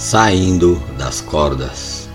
Saindo 0.00 0.82
das 0.96 1.20
cordas. 1.20 2.08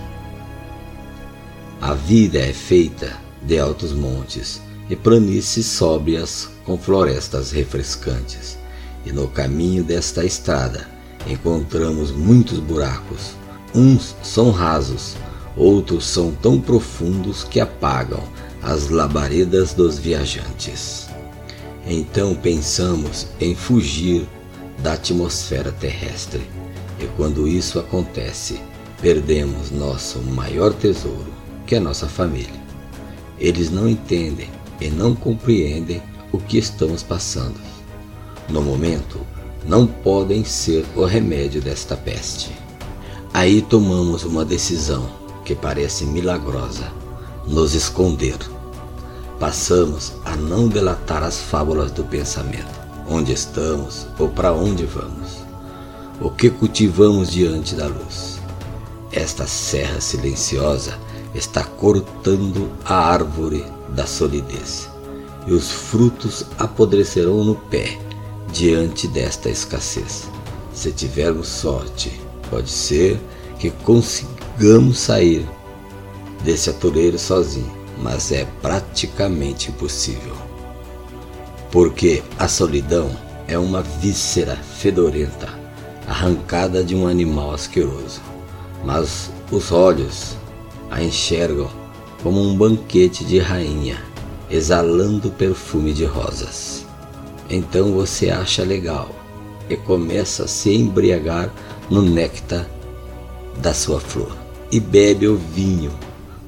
A 1.80 1.94
vida 1.94 2.36
é 2.36 2.52
feita 2.52 3.16
de 3.40 3.60
altos 3.60 3.92
montes 3.92 4.60
e 4.90 4.96
planícies 4.96 5.66
sóbrias 5.66 6.48
com 6.64 6.76
florestas 6.76 7.52
refrescantes, 7.52 8.58
e 9.04 9.12
no 9.12 9.28
caminho 9.28 9.84
desta 9.84 10.24
estrada 10.24 10.88
encontramos 11.28 12.10
muitos 12.10 12.58
buracos. 12.58 13.36
Uns 13.72 14.16
são 14.20 14.50
rasos, 14.50 15.14
outros 15.56 16.06
são 16.06 16.32
tão 16.32 16.60
profundos 16.60 17.44
que 17.44 17.60
apagam 17.60 18.24
as 18.64 18.88
labaredas 18.88 19.72
dos 19.72 19.96
viajantes. 19.96 21.06
Então 21.86 22.34
pensamos 22.34 23.28
em 23.40 23.54
fugir 23.54 24.26
da 24.82 24.94
atmosfera 24.94 25.70
terrestre 25.70 26.65
e 26.98 27.06
quando 27.16 27.46
isso 27.46 27.78
acontece, 27.78 28.60
perdemos 29.00 29.70
nosso 29.70 30.20
maior 30.20 30.72
tesouro, 30.72 31.32
que 31.66 31.74
é 31.74 31.80
nossa 31.80 32.08
família. 32.08 32.64
Eles 33.38 33.70
não 33.70 33.88
entendem 33.88 34.48
e 34.80 34.88
não 34.88 35.14
compreendem 35.14 36.02
o 36.32 36.38
que 36.38 36.58
estamos 36.58 37.02
passando. 37.02 37.60
No 38.48 38.62
momento, 38.62 39.20
não 39.66 39.86
podem 39.86 40.44
ser 40.44 40.84
o 40.94 41.04
remédio 41.04 41.60
desta 41.60 41.96
peste. 41.96 42.50
Aí 43.34 43.60
tomamos 43.60 44.24
uma 44.24 44.44
decisão 44.44 45.10
que 45.44 45.54
parece 45.54 46.06
milagrosa: 46.06 46.90
nos 47.46 47.74
esconder. 47.74 48.38
Passamos 49.38 50.14
a 50.24 50.34
não 50.34 50.66
delatar 50.66 51.22
as 51.22 51.38
fábulas 51.38 51.92
do 51.92 52.04
pensamento, 52.04 52.80
onde 53.06 53.32
estamos 53.32 54.06
ou 54.18 54.30
para 54.30 54.54
onde 54.54 54.86
vamos 54.86 55.45
o 56.20 56.30
que 56.30 56.48
cultivamos 56.48 57.30
diante 57.30 57.74
da 57.74 57.86
luz. 57.86 58.40
Esta 59.12 59.46
serra 59.46 60.00
silenciosa 60.00 60.98
está 61.34 61.62
cortando 61.62 62.70
a 62.84 62.94
árvore 62.94 63.64
da 63.90 64.06
solidez, 64.06 64.88
e 65.46 65.52
os 65.52 65.70
frutos 65.70 66.44
apodrecerão 66.58 67.44
no 67.44 67.54
pé 67.54 67.98
diante 68.52 69.06
desta 69.08 69.50
escassez. 69.50 70.28
Se 70.72 70.90
tivermos 70.92 71.48
sorte, 71.48 72.20
pode 72.50 72.70
ser 72.70 73.20
que 73.58 73.70
consigamos 73.70 74.98
sair 74.98 75.46
desse 76.44 76.70
atoleiro 76.70 77.18
sozinho, 77.18 77.70
mas 77.98 78.32
é 78.32 78.46
praticamente 78.60 79.70
impossível. 79.70 80.34
Porque 81.70 82.22
a 82.38 82.48
solidão 82.48 83.10
é 83.48 83.58
uma 83.58 83.82
víscera 83.82 84.56
fedorenta 84.56 85.65
arrancada 86.06 86.84
de 86.84 86.94
um 86.94 87.06
animal 87.06 87.52
asqueroso, 87.52 88.20
mas 88.84 89.30
os 89.50 89.72
olhos 89.72 90.36
a 90.90 91.02
enxergam 91.02 91.68
como 92.22 92.40
um 92.40 92.56
banquete 92.56 93.24
de 93.24 93.38
rainha, 93.38 94.02
exalando 94.50 95.30
perfume 95.30 95.92
de 95.92 96.04
rosas. 96.04 96.86
Então 97.50 97.92
você 97.92 98.30
acha 98.30 98.62
legal 98.62 99.10
e 99.68 99.76
começa 99.76 100.44
a 100.44 100.48
se 100.48 100.74
embriagar 100.74 101.52
no 101.90 102.02
néctar 102.02 102.66
da 103.60 103.72
sua 103.72 104.00
flor 104.00 104.36
e 104.70 104.80
bebe 104.80 105.26
o 105.26 105.36
vinho 105.36 105.92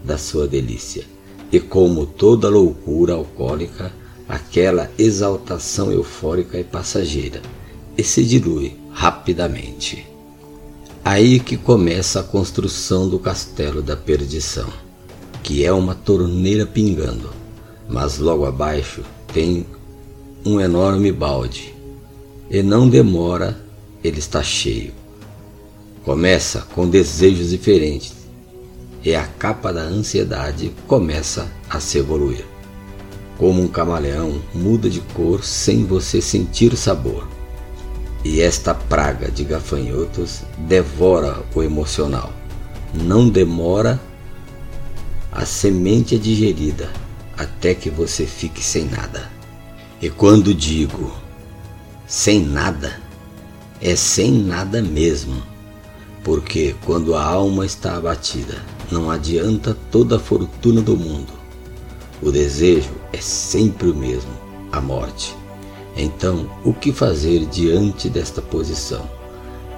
da 0.04 0.18
sua 0.18 0.46
delícia. 0.46 1.04
E 1.50 1.58
como 1.58 2.06
toda 2.06 2.48
loucura 2.48 3.14
alcoólica, 3.14 3.92
aquela 4.28 4.90
exaltação 4.98 5.90
eufórica 5.90 6.58
é 6.58 6.62
passageira 6.62 7.40
e 7.96 8.02
se 8.04 8.24
dilui 8.24 8.76
rapidamente. 8.98 10.08
Aí 11.04 11.38
que 11.38 11.56
começa 11.56 12.18
a 12.18 12.24
construção 12.24 13.08
do 13.08 13.16
castelo 13.16 13.80
da 13.80 13.96
perdição, 13.96 14.68
que 15.40 15.64
é 15.64 15.72
uma 15.72 15.94
torneira 15.94 16.66
pingando, 16.66 17.30
mas 17.88 18.18
logo 18.18 18.44
abaixo 18.44 19.04
tem 19.32 19.64
um 20.44 20.60
enorme 20.60 21.12
balde, 21.12 21.72
e 22.50 22.60
não 22.60 22.88
demora, 22.88 23.56
ele 24.02 24.18
está 24.18 24.42
cheio. 24.42 24.92
Começa 26.04 26.62
com 26.74 26.88
desejos 26.88 27.50
diferentes, 27.50 28.14
e 29.04 29.14
a 29.14 29.28
capa 29.28 29.72
da 29.72 29.82
ansiedade 29.82 30.72
começa 30.88 31.48
a 31.70 31.78
se 31.78 31.98
evoluir. 31.98 32.44
Como 33.38 33.62
um 33.62 33.68
camaleão 33.68 34.42
muda 34.52 34.90
de 34.90 35.00
cor 35.14 35.44
sem 35.44 35.84
você 35.84 36.20
sentir 36.20 36.76
sabor 36.76 37.37
e 38.24 38.40
esta 38.40 38.74
praga 38.74 39.30
de 39.30 39.44
gafanhotos 39.44 40.42
devora 40.58 41.42
o 41.54 41.62
emocional. 41.62 42.32
Não 42.92 43.28
demora, 43.28 44.00
a 45.30 45.44
semente 45.44 46.14
é 46.14 46.18
digerida 46.18 46.90
até 47.36 47.74
que 47.74 47.90
você 47.90 48.26
fique 48.26 48.62
sem 48.62 48.86
nada. 48.86 49.30
E 50.00 50.10
quando 50.10 50.54
digo 50.54 51.12
sem 52.06 52.44
nada, 52.44 53.00
é 53.80 53.94
sem 53.94 54.32
nada 54.32 54.82
mesmo, 54.82 55.42
porque 56.24 56.74
quando 56.84 57.14
a 57.14 57.22
alma 57.22 57.66
está 57.66 57.96
abatida, 57.96 58.62
não 58.90 59.10
adianta 59.10 59.76
toda 59.90 60.16
a 60.16 60.20
fortuna 60.20 60.80
do 60.80 60.96
mundo. 60.96 61.32
O 62.20 62.32
desejo 62.32 62.90
é 63.12 63.20
sempre 63.20 63.90
o 63.90 63.94
mesmo, 63.94 64.32
a 64.72 64.80
morte. 64.80 65.36
Então, 65.98 66.48
o 66.64 66.72
que 66.72 66.92
fazer 66.92 67.44
diante 67.46 68.08
desta 68.08 68.40
posição? 68.40 69.10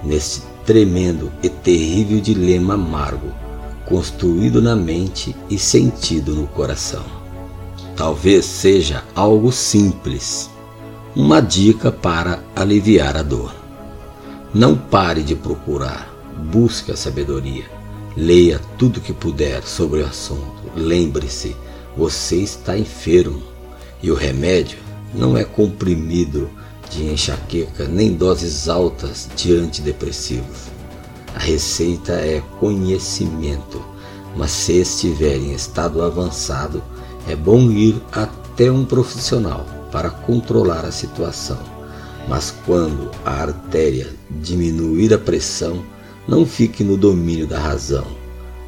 Nesse 0.03 0.43
tremendo 0.63 1.31
e 1.41 1.49
terrível 1.49 2.21
dilema 2.21 2.75
amargo, 2.75 3.33
construído 3.87 4.61
na 4.61 4.75
mente 4.75 5.35
e 5.49 5.57
sentido 5.57 6.35
no 6.35 6.45
coração. 6.45 7.03
Talvez 7.95 8.45
seja 8.45 9.03
algo 9.15 9.51
simples, 9.51 10.47
uma 11.15 11.41
dica 11.41 11.91
para 11.91 12.43
aliviar 12.55 13.17
a 13.17 13.23
dor. 13.23 13.55
Não 14.53 14.77
pare 14.77 15.23
de 15.23 15.33
procurar, 15.35 16.13
busque 16.51 16.91
a 16.91 16.95
sabedoria, 16.95 17.65
leia 18.15 18.61
tudo 18.77 19.01
que 19.01 19.11
puder 19.11 19.63
sobre 19.63 20.01
o 20.01 20.05
assunto. 20.05 20.61
Lembre-se, 20.75 21.55
você 21.97 22.35
está 22.37 22.77
enfermo 22.77 23.41
e 24.03 24.11
o 24.11 24.15
remédio 24.15 24.90
não 25.13 25.37
é 25.37 25.43
comprimido 25.43 26.49
de 26.89 27.05
enxaqueca 27.05 27.87
nem 27.87 28.13
doses 28.13 28.67
altas 28.67 29.29
de 29.35 29.53
antidepressivos. 29.55 30.69
A 31.33 31.39
receita 31.39 32.13
é 32.13 32.41
conhecimento, 32.59 33.81
mas 34.35 34.51
se 34.51 34.73
estiver 34.73 35.37
em 35.37 35.53
estado 35.53 36.01
avançado, 36.01 36.83
é 37.27 37.35
bom 37.35 37.71
ir 37.71 38.01
até 38.11 38.71
um 38.71 38.85
profissional 38.85 39.65
para 39.91 40.09
controlar 40.09 40.85
a 40.85 40.91
situação. 40.91 41.59
Mas 42.27 42.53
quando 42.65 43.09
a 43.25 43.31
artéria 43.31 44.07
diminuir 44.29 45.13
a 45.13 45.17
pressão, 45.17 45.83
não 46.27 46.45
fique 46.45 46.83
no 46.83 46.97
domínio 46.97 47.47
da 47.47 47.59
razão, 47.59 48.05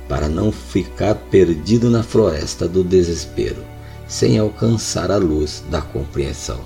para 0.07 0.27
não 0.27 0.51
ficar 0.51 1.15
perdido 1.15 1.89
na 1.89 2.03
floresta 2.03 2.67
do 2.67 2.83
desespero 2.83 3.72
sem 4.13 4.37
alcançar 4.37 5.09
a 5.09 5.17
luz 5.17 5.63
da 5.71 5.81
compreensão. 5.81 6.59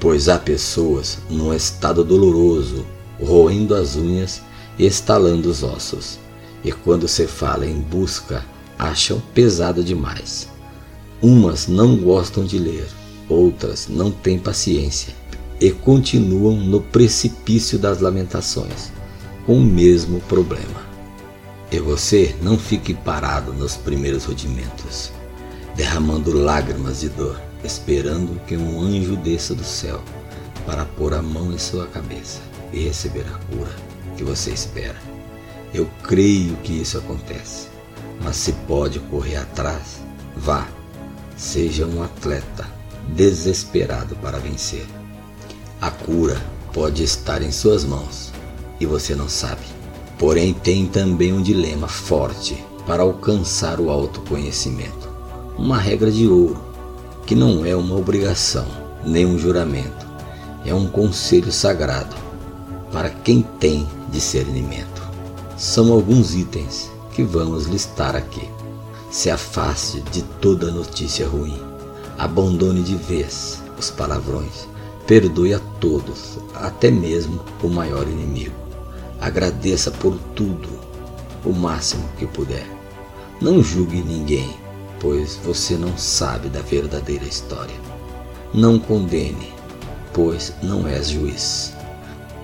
Pois 0.00 0.26
há 0.26 0.38
pessoas 0.38 1.18
num 1.28 1.52
estado 1.52 2.02
doloroso, 2.02 2.86
roendo 3.22 3.74
as 3.74 3.94
unhas 3.94 4.40
e 4.78 4.86
estalando 4.86 5.50
os 5.50 5.62
ossos, 5.62 6.18
e 6.64 6.72
quando 6.72 7.06
se 7.06 7.26
fala 7.26 7.66
em 7.66 7.78
busca, 7.78 8.42
acham 8.78 9.22
pesado 9.34 9.84
demais. 9.84 10.48
Umas 11.20 11.66
não 11.66 11.94
gostam 11.98 12.42
de 12.42 12.58
ler, 12.58 12.88
outras 13.28 13.86
não 13.86 14.10
têm 14.10 14.38
paciência 14.38 15.12
e 15.60 15.70
continuam 15.70 16.56
no 16.56 16.80
precipício 16.80 17.78
das 17.78 18.00
lamentações, 18.00 18.90
com 19.44 19.58
o 19.58 19.62
mesmo 19.62 20.20
problema. 20.22 20.86
E 21.70 21.78
você 21.78 22.34
não 22.40 22.58
fique 22.58 22.94
parado 22.94 23.52
nos 23.52 23.76
primeiros 23.76 24.24
rudimentos 24.24 25.12
derramando 25.76 26.32
lágrimas 26.32 27.00
de 27.00 27.10
dor, 27.10 27.38
esperando 27.62 28.40
que 28.46 28.56
um 28.56 28.80
anjo 28.80 29.14
desça 29.16 29.54
do 29.54 29.64
céu 29.64 30.00
para 30.64 30.86
pôr 30.86 31.12
a 31.12 31.20
mão 31.20 31.52
em 31.52 31.58
sua 31.58 31.86
cabeça 31.86 32.40
e 32.72 32.80
receber 32.84 33.26
a 33.28 33.54
cura 33.54 33.70
que 34.16 34.24
você 34.24 34.50
espera. 34.50 34.96
Eu 35.74 35.86
creio 36.02 36.56
que 36.56 36.72
isso 36.72 36.96
acontece, 36.96 37.68
mas 38.22 38.36
se 38.36 38.52
pode 38.66 38.98
correr 39.00 39.36
atrás, 39.36 40.00
vá. 40.34 40.66
Seja 41.36 41.84
um 41.84 42.02
atleta 42.02 42.66
desesperado 43.08 44.16
para 44.16 44.38
vencer. 44.38 44.86
A 45.82 45.90
cura 45.90 46.40
pode 46.72 47.02
estar 47.02 47.42
em 47.42 47.52
suas 47.52 47.84
mãos 47.84 48.32
e 48.80 48.86
você 48.86 49.14
não 49.14 49.28
sabe. 49.28 49.66
Porém, 50.18 50.54
tem 50.54 50.86
também 50.86 51.34
um 51.34 51.42
dilema 51.42 51.88
forte 51.88 52.64
para 52.86 53.02
alcançar 53.02 53.78
o 53.78 53.90
autoconhecimento 53.90 55.05
uma 55.58 55.78
regra 55.78 56.10
de 56.10 56.26
ouro, 56.26 56.60
que 57.24 57.34
não 57.34 57.64
é 57.64 57.74
uma 57.74 57.96
obrigação 57.96 58.66
nem 59.04 59.24
um 59.24 59.38
juramento, 59.38 60.06
é 60.64 60.74
um 60.74 60.86
conselho 60.86 61.52
sagrado 61.52 62.14
para 62.92 63.08
quem 63.10 63.42
tem 63.60 63.86
discernimento. 64.10 65.02
são 65.56 65.92
alguns 65.92 66.34
itens 66.34 66.90
que 67.12 67.22
vamos 67.22 67.64
listar 67.66 68.14
aqui. 68.14 68.48
Se 69.10 69.30
afaste 69.30 70.02
de 70.12 70.22
toda 70.40 70.70
notícia 70.70 71.26
ruim. 71.26 71.58
Abandone 72.18 72.82
de 72.82 72.94
vez 72.94 73.62
os 73.78 73.90
palavrões. 73.90 74.68
Perdoe 75.06 75.54
a 75.54 75.60
todos, 75.80 76.38
até 76.54 76.90
mesmo 76.90 77.40
o 77.62 77.68
maior 77.68 78.06
inimigo. 78.06 78.54
Agradeça 79.20 79.90
por 79.90 80.18
tudo, 80.34 80.68
o 81.44 81.52
máximo 81.52 82.04
que 82.18 82.26
puder. 82.26 82.66
Não 83.40 83.62
julgue 83.62 84.02
ninguém, 84.02 84.50
pois 85.00 85.36
você 85.36 85.76
não 85.76 85.96
sabe 85.96 86.48
da 86.48 86.60
verdadeira 86.60 87.24
história. 87.24 87.74
Não 88.52 88.78
condene, 88.78 89.52
pois 90.12 90.52
não 90.62 90.86
és 90.86 91.08
juiz. 91.08 91.72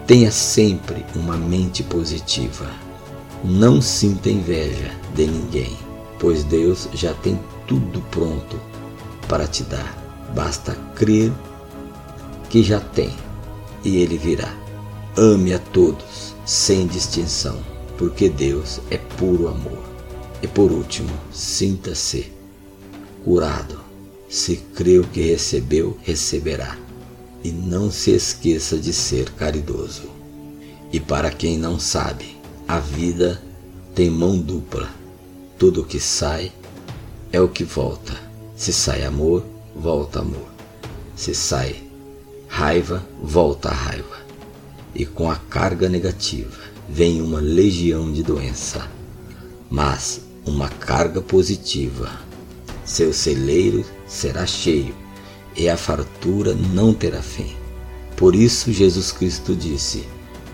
Tenha 0.06 0.31
sempre 0.31 1.04
uma 1.14 1.37
mente 1.37 1.82
positiva. 1.82 2.66
Não 3.44 3.81
sinta 3.81 4.28
inveja 4.28 4.90
de 5.14 5.26
ninguém, 5.26 5.76
pois 6.19 6.44
Deus 6.44 6.88
já 6.93 7.14
tem 7.14 7.38
tudo 7.66 8.00
pronto 8.10 8.60
para 9.28 9.46
te 9.46 9.62
dar. 9.64 9.96
Basta 10.34 10.76
crer 10.94 11.32
que 12.49 12.62
já 12.62 12.81
tem 12.81 13.12
e 13.84 13.96
ele 13.96 14.19
virá. 14.19 14.52
Ame 15.16 15.54
a 15.54 15.58
todos, 15.58 16.34
sem 16.44 16.87
distinção, 16.87 17.58
porque 17.99 18.28
Deus 18.28 18.81
é 18.90 18.96
puro 18.96 19.49
amor. 19.49 19.82
E 20.43 20.46
por 20.46 20.72
último, 20.72 21.10
sinta-se 21.31 22.32
curado. 23.25 23.81
Se 24.29 24.57
creu 24.75 25.05
que 25.05 25.21
recebeu, 25.21 25.97
receberá. 26.03 26.77
E 27.45 27.51
não 27.51 27.91
se 27.91 28.13
esqueça 28.13 28.79
de 28.79 28.93
ser 28.93 29.31
caridoso. 29.31 30.09
E 30.93 31.01
para 31.01 31.31
quem 31.31 31.59
não 31.59 31.79
sabe, 31.79 32.37
a 32.69 32.79
vida 32.79 33.43
tem 33.95 34.09
mão 34.11 34.39
dupla. 34.39 34.89
Tudo 35.59 35.85
que 35.85 36.01
sai 36.01 36.53
é 37.33 37.41
o 37.41 37.49
que 37.49 37.65
volta. 37.65 38.15
Se 38.57 38.73
sai 38.73 39.05
amor, 39.05 39.45
volta 39.75 40.21
amor. 40.21 40.49
Se 41.17 41.35
sai 41.35 41.77
raiva, 42.49 43.03
volta 43.23 43.71
a 43.71 43.75
raiva. 43.75 44.21
E 44.95 45.07
com 45.07 45.31
a 45.31 45.37
carga 45.37 45.89
negativa 45.89 46.59
vem 46.89 47.23
uma 47.23 47.41
legião 47.41 48.13
de 48.13 48.23
doença, 48.23 48.87
mas 49.71 50.21
uma 50.45 50.69
carga 50.69 51.23
positiva. 51.23 52.11
Seu 52.93 53.11
celeiro 53.11 53.87
será 54.06 54.47
cheio 54.47 54.94
e 55.56 55.67
a 55.67 55.79
fartura 55.79 56.53
não 56.53 56.93
terá 56.93 57.23
fim. 57.23 57.56
Por 58.19 58.35
isso 58.35 58.71
Jesus 58.71 59.11
Cristo 59.11 59.56
disse: 59.56 60.06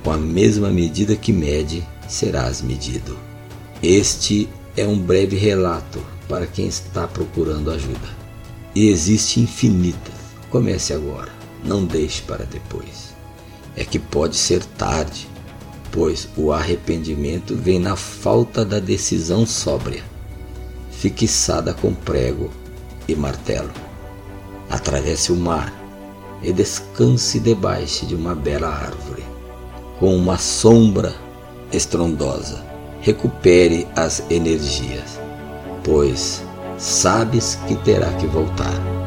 Com 0.04 0.12
a 0.12 0.16
mesma 0.16 0.70
medida 0.70 1.16
que 1.16 1.32
mede, 1.32 1.84
serás 2.08 2.62
medido. 2.62 3.18
Este 3.82 4.48
é 4.76 4.86
um 4.86 4.96
breve 4.96 5.36
relato 5.36 6.00
para 6.28 6.46
quem 6.46 6.68
está 6.68 7.08
procurando 7.08 7.72
ajuda. 7.72 8.08
E 8.72 8.86
existe 8.86 9.40
infinitas. 9.40 10.14
Comece 10.48 10.94
agora, 10.94 11.32
não 11.64 11.84
deixe 11.84 12.22
para 12.22 12.44
depois. 12.44 13.16
É 13.74 13.82
que 13.82 13.98
pode 13.98 14.36
ser 14.36 14.64
tarde, 14.64 15.26
pois 15.90 16.28
o 16.36 16.52
arrependimento 16.52 17.56
vem 17.56 17.80
na 17.80 17.96
falta 17.96 18.64
da 18.64 18.78
decisão 18.78 19.44
sóbria, 19.44 20.04
fixada 20.98 21.72
com 21.72 21.94
prego 21.94 22.50
e 23.06 23.14
martelo. 23.14 23.70
Atravesse 24.68 25.30
o 25.30 25.36
mar 25.36 25.72
e 26.42 26.52
descanse 26.52 27.38
debaixo 27.38 28.04
de 28.04 28.16
uma 28.16 28.34
bela 28.34 28.68
árvore, 28.68 29.22
com 30.00 30.14
uma 30.16 30.36
sombra 30.36 31.14
estrondosa. 31.72 32.66
Recupere 33.00 33.86
as 33.94 34.22
energias, 34.28 35.20
pois 35.84 36.42
sabes 36.76 37.56
que 37.68 37.76
terá 37.76 38.12
que 38.14 38.26
voltar. 38.26 38.97